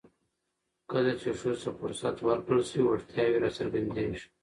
[0.91, 4.25] کله چې ښځو ته فرصت ورکړل شي، وړتیاوې راڅرګندېږي.